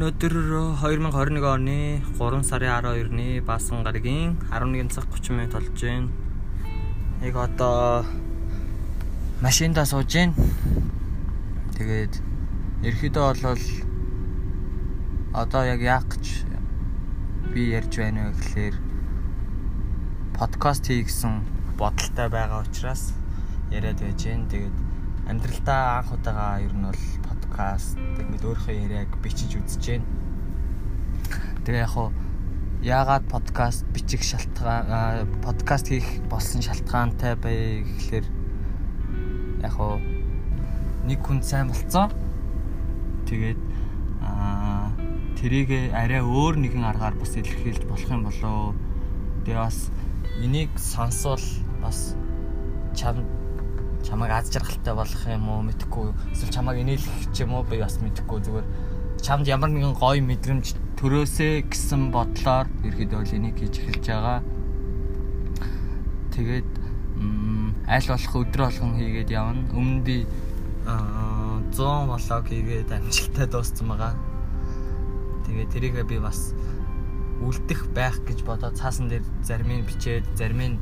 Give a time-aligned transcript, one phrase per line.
[0.00, 0.34] Өнөөдөр
[0.80, 6.08] 2021 оны 3 сарын 12-ны баасан гарагийн 11 цаг 30 минут болж байна.
[7.20, 8.06] Яг одоо
[9.44, 10.32] машиндаа сууж байна.
[11.76, 12.16] Тэгээд
[12.80, 13.66] ерөөдөө болвол
[15.36, 16.48] одоо яг яах гэж
[17.52, 18.76] би ярьж байна вэ гэхээр
[20.40, 21.44] подкаст хий гэсэн
[21.76, 23.12] бодолтой байгаа учраас
[23.68, 24.48] яриад байж гэн.
[24.48, 24.76] Тэгээд
[25.28, 27.04] амьдралдаа анх удаага ер нь бол
[27.50, 30.04] подкаст ингээд өөрийнхөө яриаг бичиж үзэж гэн.
[31.66, 32.14] Тэгээ яг хуу
[32.78, 38.26] яагаад подкаст бичих шалтгаан подкаст хийх болсон шалтгаантай бай гэхлээр
[39.66, 39.98] яг хуу
[41.10, 42.14] нэг хүн сайн болцсон.
[43.26, 43.58] Тэгээд
[44.22, 44.94] аа
[45.34, 48.74] тэрийг арай өөр нэгэн аргаар бас илэрхийлж болох юм болоо.
[49.42, 49.90] Тэгээ бас
[50.38, 51.42] энийг сонсвол
[51.82, 52.14] бас
[52.94, 53.26] чам
[54.06, 58.00] чамайг аз жаргалтай болох юм уу мэдэхгүй эсвэл чамайг инээлгэх ч юм уу би бас
[58.00, 58.66] мэдэхгүй зүгээр
[59.20, 64.40] чамд ямар нэгэн гоё мэдрэмж төрөөсэй гэсэн бодлоор ерөөдөө энийг хийж эхэлж байгаа.
[66.32, 66.68] Тэгээд
[67.88, 69.64] аль болох өдрө болгон хийгээд явна.
[69.76, 70.16] Өмнө би
[70.84, 74.14] 100 влог хийгээд амжилттай дууссан байгаа.
[75.44, 76.52] Тэгээд тэрийгээ би бас
[77.40, 80.78] үлдэх байх гэж бодоод цаасан дээр зарим нь бичээд зарим нь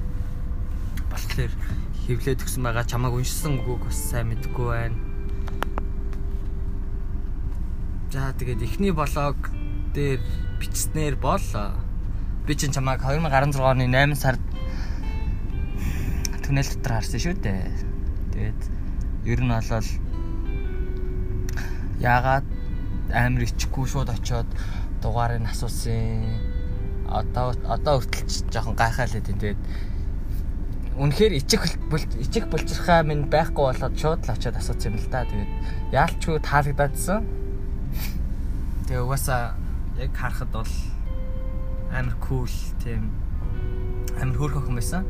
[1.10, 1.53] болохоор
[2.08, 4.96] хевлээд өгсөн байгаа чамааг уншсан үгүйг бас сайн мэдгүй байна.
[8.08, 9.36] За тэгээд эхний блог
[9.92, 10.24] дээр
[10.56, 11.44] бичснээр бол
[12.48, 14.40] би чинь чамааг 2016 оны 8 сард
[16.48, 17.76] түнэл дотор харсан шүү дээ.
[18.32, 18.60] Тэгээд
[19.28, 19.88] ер нь болол
[22.00, 22.48] яагаад
[23.12, 24.48] амар ичгүй шууд очиод
[25.04, 26.24] дугаарыг асуусан
[27.04, 29.40] одоо одоо хүртэл жоохон гайхаалаад байна.
[29.44, 29.60] Тэгээд
[30.98, 31.62] үнэхээр ичих
[32.18, 35.22] ичих булчирхаа минь байхгүй болоод шууд л очиод асуусан юм л да.
[35.22, 35.52] Тэгээд
[35.94, 37.22] яалчгүй таалагдаадсан.
[38.91, 39.54] Тэгээ угаасаа
[40.03, 40.75] яг харахад бол
[41.94, 42.50] амар кул
[42.82, 43.14] тийм
[44.19, 45.03] амар хөөрхөн хүн байсан.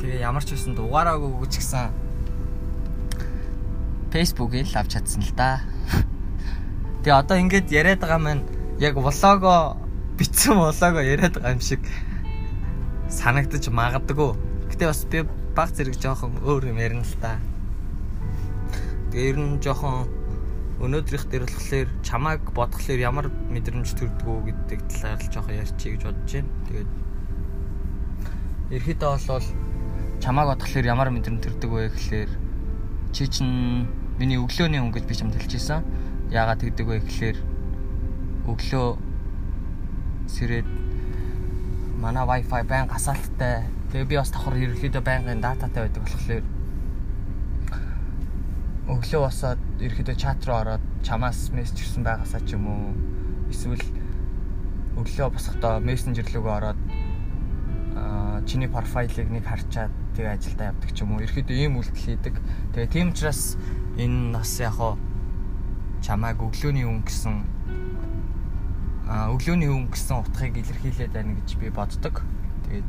[0.00, 1.92] Тэгээ ямар ч байсан дугаараагүй гэж гисэн
[4.14, 5.60] Facebook-ийг л авч чадсан л да.
[7.04, 8.46] Тэгээ одоо ингэж яриад байгаа маань
[8.78, 9.76] яг влого
[10.16, 11.82] бичсэн влого яриад байгаа юм шиг
[13.14, 14.34] санагдаж магадгүй.
[14.74, 15.22] Гэтэ бас би
[15.54, 17.38] баг зэрэг жоохон өөр юм ярина л та.
[19.14, 20.10] Тэгээ ер нь жоохон
[20.82, 26.32] өнөөдрийнх дээр болохоор чамааг бодглохлоор ямар мэдрэмж төрдгөө гэдэг талаар л жоохон ярьчих гэж бодож
[26.34, 26.50] байна.
[26.66, 26.90] Тэгээд
[28.74, 29.46] ерөөдөө бол
[30.18, 32.30] чамааг бодглохлоор ямар мэдрэмж төрдөг вэ гэхлээр
[33.14, 33.86] чи чинь
[34.18, 35.86] миний өглөөний хүн гэж би чамд хэлчихсэн.
[36.34, 37.38] Яагаад тэгдэг вэ гэхлээр
[38.50, 38.88] өглөө
[40.26, 40.83] сэрээд
[42.04, 43.64] манай wifi байн гасаалттай.
[43.88, 46.44] Тэгээ би бас давхар ерөөхдөө байнгын дататай байдаг болохоор
[48.92, 52.92] өглөө босоод ерөөхдөө чат руу ороод чамаас мессеж ирсэн байгаасаа ч юм уу
[53.48, 53.80] эсвэл
[55.00, 56.80] өглөө босохдоо мессенжер рүүгээ ороод
[58.44, 62.36] чиний профайлыг нэг харчаад тэгээ ажилдаа явдаг ч юм уу ерөөхдөө ийм үйлдэл хийдэг.
[62.76, 63.56] Тэгээ тийм учраас
[63.96, 65.00] энэ бас яг хоо
[66.04, 67.44] чамайг өглөөний өнгө гэсэн а
[69.04, 72.24] өглөөний өнгөсөн утгыг илэрхийлээд байна гэж би боддог.
[72.64, 72.88] Тэгээд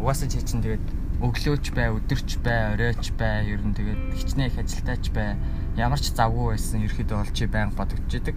[0.00, 0.84] угаасаа чи чинь тэгээд
[1.24, 5.40] өглөөч бай, өдөрч бай, оройч бай, ер нь тэгээд хичнээн их ажилтаач бай.
[5.80, 8.36] Ямар ч завгүй байсан ерөөдөө бол чи байнга бодогдчихэдэг.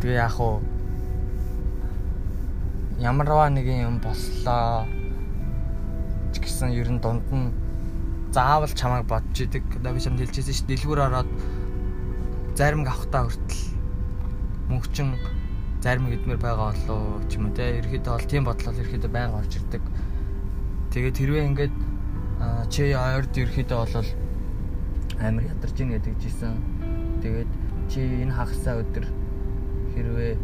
[0.00, 0.64] Тэгээ яг уу
[2.96, 4.88] ямарваа нэгэн юм боллоо
[6.32, 7.52] ч гэсэн ер нь дунд нь
[8.32, 9.64] заавал чамайг бодож идэг.
[9.76, 10.76] Одоо би чамд хэлчихсэн шүү дээ.
[10.76, 11.30] Дэлгүүр ороод
[12.58, 13.62] заримг авахтаа хүртэл
[14.66, 15.14] мөнгөчин
[15.78, 19.52] зарим эдмэр байгаа болоо ч юм уу те ерөөхдөө бол тийм бодлол ерөөхдөө байнга орж
[19.62, 19.82] ирдэг.
[20.90, 21.74] Тэгээд тэрвээ ингээд
[22.66, 24.10] чи ойрд ерөөхдөө бол
[25.22, 26.58] амар ядарч ийн гэдэг жисэн.
[27.22, 27.50] Тэгээд
[27.86, 29.06] чи энэ хагасаа өдөр
[29.94, 30.34] хэрвээ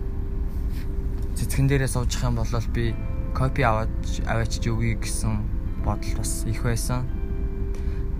[1.34, 2.94] цэцгэн дээрээ суучих юм бол би
[3.34, 3.90] копи аваад
[4.31, 5.43] аваачиж өгье гэсэн
[5.82, 7.11] бодол бас их байсан.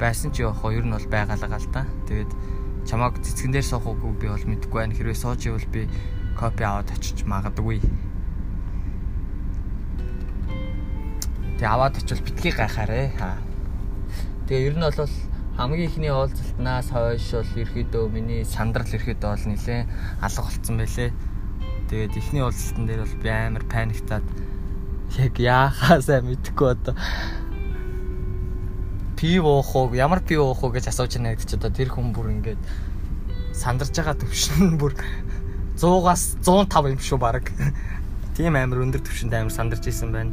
[0.02, 1.87] Байсан ч яг хоо ер нь бол байгаалгаа л та.
[2.11, 2.35] Тэгээд
[2.84, 4.94] чамааг цэцгэн дээр суух уу би бол мэдэхгүй байна.
[4.94, 5.88] Хэрвээ сууж ивэл би
[6.36, 7.81] копи аваад очиж магадгүй.
[11.56, 13.16] Тэгээ аваад очивол битгий гайхаарэ.
[13.16, 13.38] Хаа.
[14.46, 15.12] Тэгээ ер нь бол
[15.56, 19.81] хамгийн ихний уулзалтнаас хойш бол ерөөдөө миний сандрал ерөөдөө бол нилээ
[20.20, 21.10] алга болцсон байлээ.
[21.88, 24.26] Тэгээд ихний уулзалтан дээр бол би амар паниктаад
[25.14, 26.94] яг яахаасаа мэдэхгүй одоо
[29.25, 32.12] пив уух уу ямар пив уух уу гэж асууж байна гэдэг чи одоо тэр хүн
[32.12, 32.61] бүр ингээд
[33.56, 34.93] сандарч байгаа төвшин бүр
[35.81, 37.49] 100-аас 105 юм шүү баг.
[38.37, 40.29] Тийм амар өндөр төвшөнд амар сандарч исэн байна.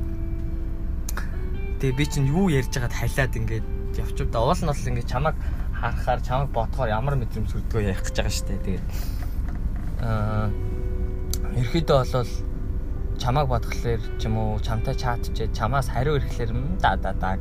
[1.80, 4.44] Тэгээ би чинь юу ярьж байгаад халиад ингээд явчих да.
[4.44, 5.40] Уул нь бол ингээд чамайг
[5.72, 8.60] харахаар чамайг бодохоор ямар мэдрэмж төрдгөө ярих гэж байгаа дээ.
[8.68, 8.86] Тэгээд
[10.04, 10.52] аа
[11.56, 12.32] ерөөдөө болвол
[13.24, 16.52] чамайг бодглохлоор ч юм уу чамтай чатчээ чамаас хариу ирэхлээр
[16.84, 17.40] да да да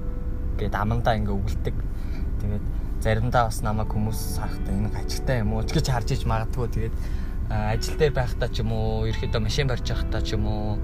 [0.61, 1.77] гэд амандаа ингээ өгөлдөг.
[2.45, 2.65] Тэгээд
[3.01, 6.97] заримдаа бас намайг хүмүүс харахтаа энэ гажигтай юм уу гэж харж иж магадгүй тэгээд
[7.49, 10.77] ажил дээр байхдаа ч юм уу ерөөдөө машин барьж байхдаа ч юм уу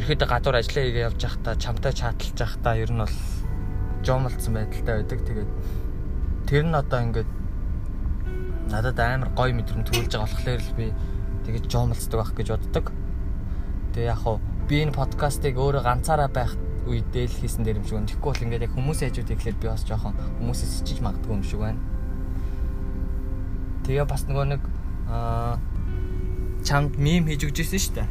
[0.00, 3.16] ерөөдөө гадуур ажиллаа хийгээ явж байхдаа чамтай чаталж байхдаа ер нь бол
[4.00, 5.50] жоомлцсан байдалтай байдаг тэгээд
[6.48, 7.30] тэр нь одоо ингээд
[8.72, 10.86] надад амар гоё мэдрэмж төрүүлж байгаа болохоор л би
[11.46, 12.86] тэгэж жоомлцдаг байх гэж боддог.
[13.94, 17.98] Тэгээ яг хуу би энэ подкастыг өөрөө ганцаараа байх үедээ л хийсэн дээр юм шиг
[17.98, 18.06] байна.
[18.06, 21.60] Тэгэхгүй бол ингээд яг хүмүүсийн хажууд ихлээр би бас жоохон хүмүүсээс ичиж магадгүй юм шиг
[21.60, 21.80] байна.
[23.82, 24.62] Тэгээ бас нөгөө нэг
[25.10, 25.58] аа
[26.62, 28.08] чамд мим хийж өгч ирсэн шүү дээ.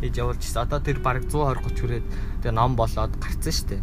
[0.00, 0.64] Хийж явуулж ирсэн.
[0.64, 2.06] Одоо тэр баг 120 30 хүрээд
[2.40, 3.82] тэгээ ном болоод гарцсан шүү дээ.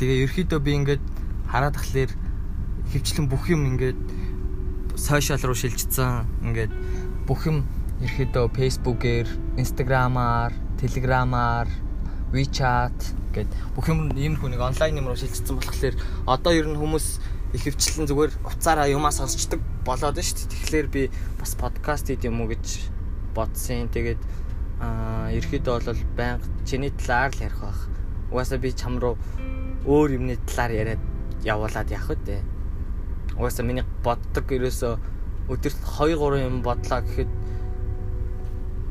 [0.00, 1.04] Тэгээ ерөөхдөө би ингээд
[1.52, 2.12] хараад тахлаар
[2.92, 4.00] хөвчлэн бүх юм ингээд
[4.96, 6.48] сошиал руу шилжчихсэн.
[6.48, 6.72] Ингээд
[7.28, 7.68] бүх юм
[8.00, 9.28] ерөөхдөө Facebook-ээр,
[9.60, 11.68] Instagram-аар, Telegram-аар
[12.30, 12.94] WeChat
[13.34, 15.94] гэд бүх юм ийм хүн нэг онлайн юм руу шилжчихсэн болохоор
[16.30, 17.06] одоо ер нь хүмүүс
[17.58, 20.50] их хвчлэн зүгээр уцаараа юмаа сонсчдаг болоод нь шүү дээ.
[20.54, 21.02] Тэгэхээр би
[21.42, 22.86] бас подкаст хийх юм уу гэж
[23.34, 23.90] бодсон.
[23.90, 24.22] Тэгээд
[24.78, 27.80] аа ерөөдөө бол байнга чиний талаар л ярих байх.
[28.30, 29.18] Угаасаа би чам руу
[29.90, 31.02] өөр юмны талаар яриад
[31.42, 32.38] явуулаад явах үү.
[33.34, 34.94] Угаасаа миний боддог ерөөсөө
[35.50, 37.30] өдөрт 2 3 юм бодлоо гэхэд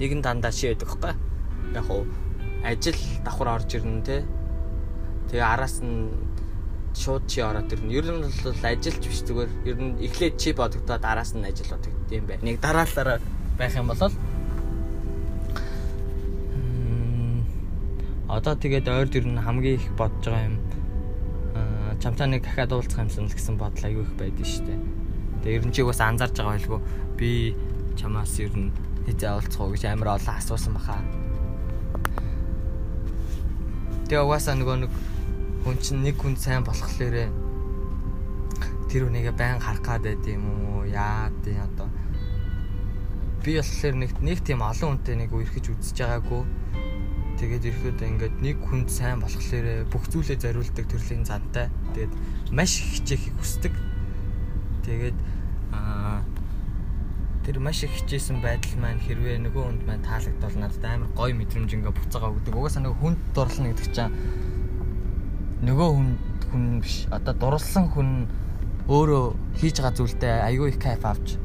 [0.04, 1.16] нэг нь дандаа шийдэг хөхгүй.
[1.72, 2.04] Яг уу
[2.64, 4.26] ажил давхар орж ирнэ те.
[5.30, 6.12] Тэгээ араас нь
[6.96, 7.94] шууд чи ороод ирнэ.
[7.94, 12.18] Ер нь бол ажилч биш зүгээр ер нь эхлээд чи бодогдоод араас нь ажил бодогдсон
[12.18, 12.44] юм байна.
[12.44, 13.20] Нэг дараалалаараа
[13.58, 14.12] байх юм бол
[18.30, 20.58] одоо тэгээд ойр дэр нь хамгийн их бодож байгаа юм
[22.00, 24.80] чамтай нэг дахиад уулзах юмсан л гэсэн бодол аягүй их байдаг шүү дээ.
[25.44, 26.80] Тэгээ ер нь чи бас анзаарж байгаа байлгүй
[27.20, 27.32] би
[28.00, 28.72] чамаас ер нь
[29.10, 31.19] хизээ уулзах уу гэж амар олон асуусан баха.
[34.10, 34.94] Тэгээ угаасаа нөгөө нэг
[35.62, 37.30] хүн чинь нэг хүн сайн болохлээрээ
[38.90, 40.90] тэр үнийгээ байн харах гад байд юм уу?
[40.90, 41.86] Яа тий одоо?
[43.46, 46.42] Би болохоор нэг нэг тийм олон хүнтэй нэг үерхэж үзэж байгаагүй.
[47.38, 52.14] Тэгээд ирэхэд ингээд нэг хүн сайн болохлээрээ бүх зүйлээ зориулдаг төрлийн зантай тэгээд
[52.50, 53.78] маш хичээхийг хүсдэг.
[54.90, 55.18] Тэгээд
[55.70, 56.26] аа
[57.50, 61.82] тэр маш их хичээсэн байдал маань хэрвээ нөгөө хүнд маань таалагдвал надад амар гоё мэдрэмж
[61.82, 62.54] ингээ буцаага өгдөг.
[62.54, 64.14] Угаасаа нөгөө хүнд дурлна гэдэг чинь
[65.66, 66.10] нөгөө хүн
[66.46, 67.10] хүн биш.
[67.10, 68.30] Одоо дурлсан хүн
[68.86, 69.26] өөрөө
[69.58, 71.42] хийж байгаа зүйлдээ айгүй их кайф авч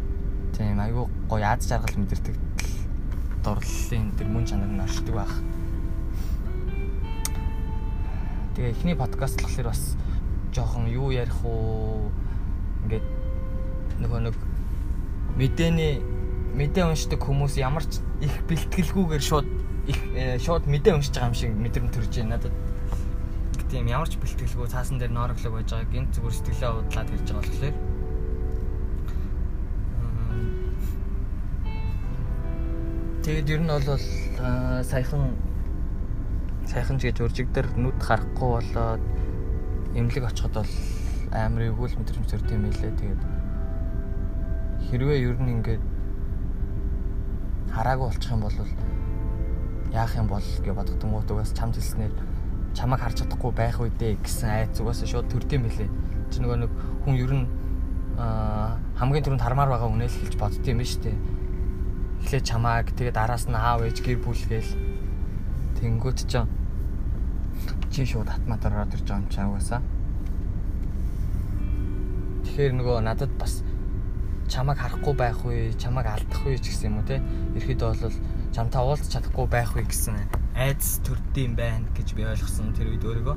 [0.53, 2.37] тийм айгүй гоё аз жаргал мэдэрдэг
[3.41, 5.33] дурлалын тэр мөн чанар нь оршдог байх.
[8.61, 9.97] Тэгээ эхний подкаст болохоор бас
[10.53, 12.13] жоохон юу ярих уу
[12.85, 13.09] ингээд
[14.05, 14.37] нөгөө нэг
[15.37, 16.03] мэдээний
[16.55, 19.49] мэдээ уншдаг хүмүүс ямар ч их бэлтгэлгүйгээр шууд
[19.91, 22.55] их э, шууд мэдээ уншиж байгаа юм шиг мэдрэмж төрж байна надад.
[23.71, 27.43] Тийм ямар ч бэлтгэлгүй цаасан дээр ноороглог байж байгаа гинт зүгээр сэтгэлээ удлаад ирж байгаа
[27.43, 27.95] болохоор
[33.25, 34.05] Тэгээд ер нь бол
[34.85, 35.33] саяхан
[36.69, 39.03] сайхан ч гэж уржиг дээр нүд харахгүй болоод
[39.97, 40.73] эмнэлэг очиход бол
[41.33, 42.93] амар эвгүүл мэдрэмж төрд юм байлээ.
[43.01, 43.23] Тэгээд
[44.95, 45.83] хэрвээ ер нь ингээд
[47.75, 48.55] хараагүй болчих юм бол
[49.91, 52.15] яах юм бол гэж бодгдсон муу тугаас чамд хэлснээр
[52.79, 55.91] чамайг харж чадахгүй байх үедээ гэсэн айц угаас шууд төрдөм билээ.
[56.31, 56.71] Чи нөгөө нэг
[57.03, 57.47] хүн ер нь
[58.95, 61.19] хамгийн түрүүнд хармаар байгаа үнэл хэлж бодд юм биш үү?
[62.23, 64.71] Эхлээд чамааг тэгээд араас нь аав ээж гэр бүл гээл
[65.83, 66.39] тэнгүүт ч
[67.91, 69.83] чи шууд хатматар ороод ирж байгаа юм чаа угаасаа.
[72.47, 73.67] Тэгэхээр нөгөө надад бас
[74.49, 77.23] чамайг харахгүй байх үе, чамайг алдах үе ч гэсэн юм уу те.
[77.57, 78.17] Ерхэдөө бол
[78.55, 80.17] чамтай уулзах чадахгүй байх үе гэсэн
[80.55, 83.37] айдас төрдөм байна гэж би ойлгосон тэр үед өөрийгөө.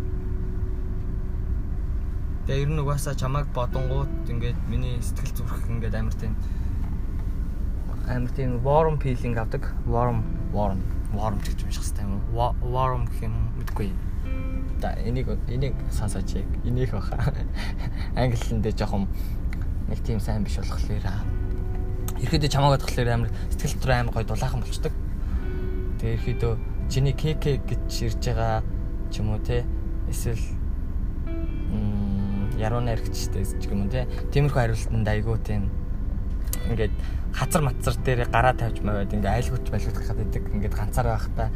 [2.48, 6.34] Тэгээ ер нь угаасаа чамайг бодонгууд ингээд миний сэтгэл зүрх ингээд амар тийм
[8.08, 9.68] амар тийм warm feeling авдаг.
[9.84, 10.24] Warm,
[10.54, 10.80] warm,
[11.12, 12.22] warm гэж юм шиг хэвээр юм.
[12.62, 13.92] Warm гэх юм мэдгүй.
[14.80, 16.48] Да энийг энийг сонсооч яг.
[16.64, 17.18] Энийг баха.
[18.16, 19.08] Англинд дээр жоохон
[19.88, 21.06] нэг тийм сайн биш болохоор
[22.18, 24.94] ерөөдөө чамаагаад болохоор амар сэтгэл дотор амар гоё дулаахан болчдөг.
[26.02, 26.54] Тэгээ ерөөдөө
[26.90, 28.64] чиний КК гэж ирж байгаа
[29.12, 29.64] ч юм уу те
[30.10, 30.42] эсвэл
[32.58, 35.70] ярууна хэрэгчтэй ч юм уу те тиймэрхүү хариултанд айгуу тийм
[36.74, 36.96] ингээд
[37.38, 41.50] хазар матсар дээр гараа тавьж маваад ингээд айлгууч байлгуулах гэдэг ингээд ганцаар байхдаа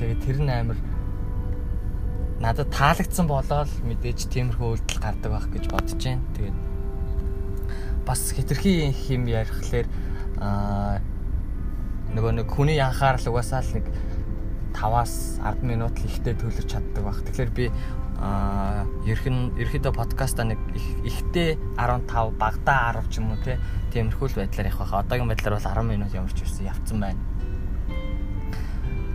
[0.00, 0.78] тэгээд тэр нь амар
[2.42, 6.26] надад таалагдсан болоод мэдээж тиймэрхүү үйлдэл гардаг байх гэж бодож байна.
[6.34, 6.73] Тэгээд
[8.06, 9.86] бас хитрхи хим ярихлаэр
[10.38, 11.00] аа
[12.14, 13.86] нөгөө нэг хүний анхаарал угаасаа л нэг
[14.74, 17.18] 5-аас 10 минут л ихтэй төлөж чаддаг баг.
[17.26, 17.66] Тэгэхээр би
[18.20, 20.60] аа ерхэн ерхэдөө подкаста нэг
[21.02, 23.58] ихтэй 15 багадаа 10 ч юм уу те
[23.90, 25.02] тиймэрхүү л байдлаар явах байхаа.
[25.02, 27.22] Одоогийн байдлаар бол 10 минут ямарч ирсэн явцсан байна.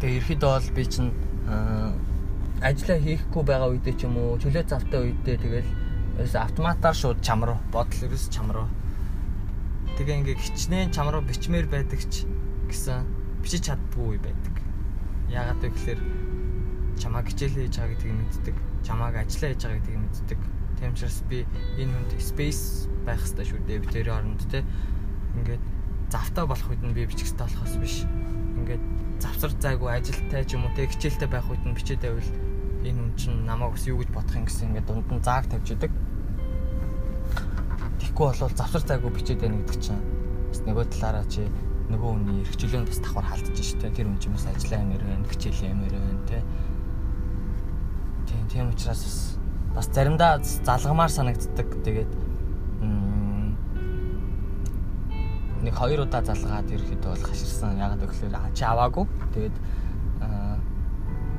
[0.02, 1.12] Тэгээ ерхэдөө бол би чинь
[2.60, 5.70] ажиллаа хийхгүй байгаа үедээ ч юм уу чөлөө завтай үедээ тэгэл
[6.20, 8.68] ерөөс автоматар шууд чам руу бодол ерөөс чам руу
[10.00, 12.24] тэгээ ингээ хичнээн чам руу бичмээр байдаг ч
[12.72, 13.04] гэсэн
[13.44, 14.56] бичиж чаддгүй байдаг.
[15.28, 16.02] Яагаад вэ гэхээр
[16.96, 20.40] чамаа хичээл хийж байгаа гэдгийг мэддэг чамааг ажиллаа хийж байгаа гэдгийг мэддэг.
[20.80, 21.38] Тийм учраас би
[21.76, 23.84] энэ хүнд space байх хэрэгтэй шүү дээ.
[23.84, 24.64] Би тэр оронд те
[25.36, 25.64] ингээд
[26.10, 27.96] завтаа болох үед нь би бичих хэрэгтэй болохоос биш.
[28.56, 28.84] Ингээд
[29.20, 32.32] завсар зайгүй ажилтай ч юм уу те хичээлтэй байх үед нь бичээд байвал
[32.88, 35.76] энэ хүн чинь намайг ус юу гэж бодох юм гэсэн ингээд дунд нь зааг тавьж
[35.76, 35.92] идэг.
[38.00, 40.04] Тэгэхгүй болвол завсар зайгүй бичээд байна гэдэг чинь
[40.50, 41.44] бас нөгөө талаараа чи
[41.92, 45.72] нөгөө хүний эрхчлөөнд бас давхар халдаж штэ тэр хүн чинь бас ажиллаа юмэр байна, хичээл
[45.74, 46.40] юмэр байна те
[48.30, 49.40] Тийм тийм учраас бас
[49.76, 51.70] бас заримдаа залгамаар санагддаг.
[51.84, 52.12] Тэгээд
[55.66, 57.78] нэг хоёр удаа залгаад ирэхэд бол хаширсан.
[57.82, 59.06] Ягаад гэвэл чи аваагүй.
[59.34, 59.56] Тэгээд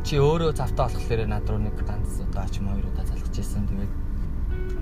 [0.02, 3.70] чи өөрөө завтаа болохлээр над руу нэг ганц удаа ч юм хоёр удаа залгаж ирсэн.
[3.70, 3.92] Тэгээд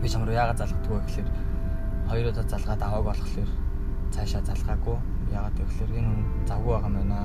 [0.00, 1.28] би чамруу яагаад залгадаг вэ гэхээр
[2.08, 3.50] хоёр удаа залгаад авааг болохоор
[4.12, 4.98] цаашаа залгаагүй.
[5.32, 7.20] Яагаад гэвэл энэ хүн завгүй байгаа юм байна.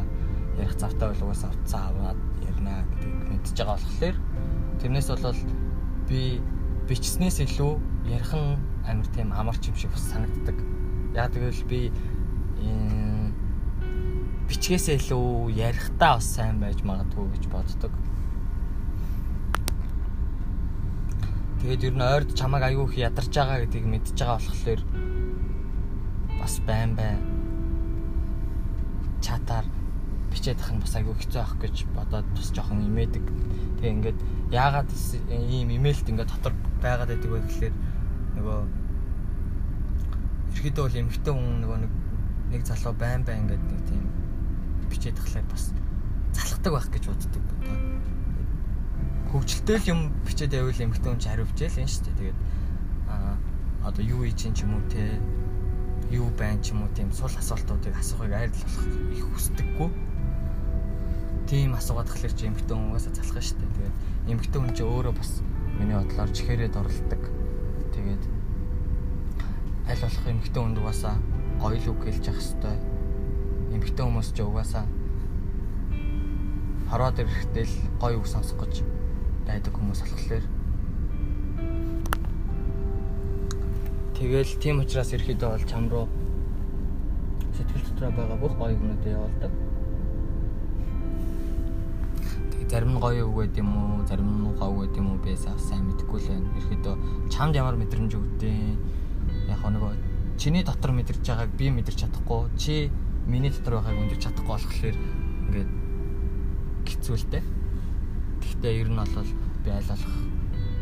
[0.59, 4.17] Ярих завтаа бол угаасаа утсаа аваад ярина гэдэг мэдчихэж байгаа болохоор
[4.81, 5.39] Тэрнээс болол
[6.09, 6.41] би
[6.89, 7.73] бичснээс илүү
[8.09, 8.59] ярих нь
[8.89, 10.57] амар тийм амарч юм шиг бас санагддаг.
[11.15, 11.79] Яг тэгвэл би
[14.49, 17.93] бичгээсээ илүү ярихтаа бас сайн байж магадгүй гэж боддог.
[21.63, 24.81] Тэгээд ер нь ойрд чамайг аягүй их ядарч байгаа гэдгийг мэдж байгаа болохоор
[26.35, 27.23] бас байн байн
[29.23, 29.63] чатаар
[30.27, 33.23] бичээд ах нь бас аягүй хэцүү ах гэж бодоод бас жоохон имээдэг.
[33.79, 34.19] Тэгээ ингээд
[34.51, 34.91] яагаад
[35.31, 36.51] ийм имэйлт ингээд дотор
[36.83, 37.75] байгаад байдаг вэ гэхээр
[38.35, 38.59] нөгөө
[40.59, 41.93] ерөөдөө бол эмхтэн хүн нөгөө нэг
[42.51, 44.03] нэг залуу байн байн ингээд нэг тийм
[44.91, 45.71] бичээд тахлаар бас
[46.35, 48.22] залхдаг байх гэж боддог одоо
[49.33, 52.39] хөгжилтэй л юм бичээд байвал эмхтэн хүн ч хариу бичээл юм шүү дээ тэгээд
[53.09, 53.35] аа
[53.89, 55.17] одоо юу хийж чинь ч юм уу те
[56.13, 58.85] юу байна ч юм уу тийм сул асуултуудыг асуухыг айр л болох
[59.17, 59.89] их хүсдэггүй
[61.49, 65.13] тийм асуугаад тахлаар чи эмхтэн хүн угаасаа залах шүү дээ тэгээд эмэгтэй хүн чинь өөрөө
[65.19, 65.43] бас
[65.79, 67.21] миний бодлоор чихээрээд орлдог.
[67.91, 68.23] Тэгээд
[69.91, 71.15] аль болох эмэгтэй хүнд угаасаа
[71.59, 72.75] гоё үг хэлж явах хэрэгтэй.
[73.75, 74.85] Эмэгтэй хүмүүс ч угаасаа
[76.87, 78.87] хараад ирэхдээ л гоё үг сонсох гэж
[79.47, 80.45] дайдаг хүмүүс болохоор
[84.13, 86.07] Тэгэл тийм учраас ерөөдөө бол чам руу
[87.57, 89.53] сэтгэл дотроо байгаа бүх гоё юмнуудыг явуулдаг
[92.73, 95.53] зарим нь гоё үг байд юм уу, зарим нь муухай үг байд юм уу байсаа
[95.61, 96.49] сайн мэдэхгүй л байна.
[96.57, 96.95] Ерөөдөө
[97.29, 98.57] чамд ямар мэдрэмж өгдөө.
[99.45, 99.93] Яг нөгөө
[100.41, 102.89] чиний дотор мэдэрч байгааг би мэдэрч чадахгүй, чи
[103.29, 104.97] миний дотор байгааг мэдэрч чадахгүй болохоор
[105.53, 105.71] ингээд
[106.89, 107.43] хэцүүлтэй.
[108.43, 109.31] Гэхдээ ер нь бол
[109.63, 110.03] би болох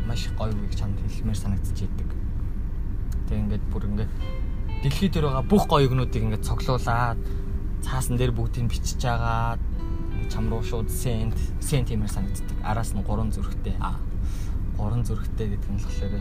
[0.06, 2.10] маш гоё үгийг чамд хэлмээр санагдчих идэг.
[3.30, 4.12] Тэг ингээд бүр ингээд
[4.82, 7.18] дэлхий дээр байгаа бүх гоё өгнүүдийг ингээд цоглуулад
[7.86, 9.62] цаасан дээр бүгдийг бичиж агаад
[10.26, 12.58] чам руу шууд сент сент юмэр санагддаг.
[12.66, 13.78] Араас нь гурван зүрхтэй.
[13.78, 13.96] А
[14.76, 16.14] гурван зүрхтэй гэдэг нь болохоор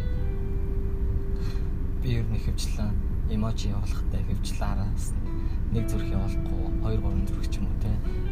[2.01, 2.93] би ер нь хөвчлэн
[3.29, 5.13] эможи явуулахтай хөвчлэн араас
[5.71, 7.91] нэг зүрх явуулахгүй хоёр гурван зүрх ч юм уу те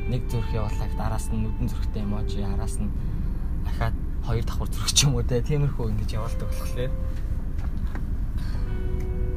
[0.09, 2.89] нэг зүрх явуулахад араас нь нүдэн зүрхтэй эможи араас нь
[3.65, 6.91] дахиад хоёр давхар зүрх ч юм уу те тиймэрхүү ингэж явуулдаг болохоор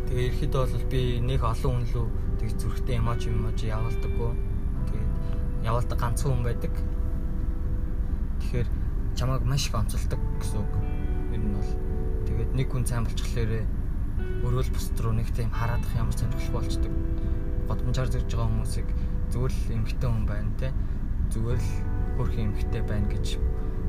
[0.08, 2.06] тэгээ ерхэд бол би нэг олон хүн лөө
[2.40, 4.32] тэг зүрхтэй эможи эможи явуулдаггүй
[5.62, 6.74] явуулдаг ганцхан хүн байдаг.
[8.40, 8.68] Тэгэхээр
[9.14, 10.72] чамайг маш их онцолдог гэсэн үг.
[11.30, 11.70] Ер нь бол
[12.26, 13.62] тэгээд нэг хүн сайн болчихлоорэ
[14.42, 16.92] өөрөө л бусд руу нэг тийм хараадах ямар сонирхол болчдөг.
[17.70, 18.88] Годомжаар зэрж байгаа хүмүүсийг
[19.32, 20.68] зүгээр л эмгтэн хүн байна те.
[21.32, 21.70] Зүгээр л
[22.20, 23.40] хөрх эмгтэн байна гэж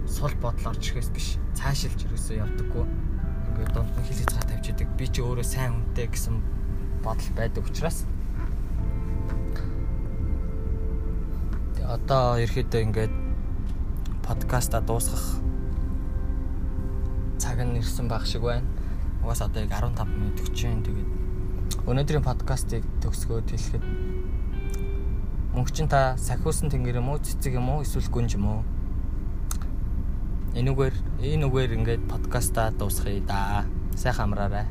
[0.08, 1.28] сул бодол орж ирэхээс биш
[1.60, 2.86] цаашилж ерөөсөө явдаггүй.
[3.52, 4.90] Ингээд донд нь хил хязгаар тавьж идэг.
[4.96, 6.36] Би ч өөрөө сайн хүнтэй гэсэн
[7.04, 8.08] бодол байдаг учраас
[11.84, 13.14] одоо ерөөхдөө ингээд
[14.24, 15.44] подкаста дуусгах
[17.38, 18.66] цаг нь ирсэн байх шиг байна.
[19.22, 20.82] Угаас одоо яг 15 минут өгч जैन.
[20.82, 21.12] Тэгээд
[21.86, 23.84] өнөөдрийн подкастыг төгсгөөд хэлэхэд
[25.54, 28.62] мөнгө чин та сахиусан тэнгэр юм уу, цэцэг юм уу, эсвэл гүнж юм уу?
[30.58, 33.70] Энэгээр энэ үгээр ингээд подкастаа дуусгая да.
[33.94, 34.66] Сайхан амраарай.